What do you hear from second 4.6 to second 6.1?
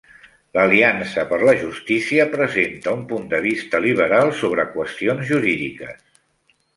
qüestions jurídiques.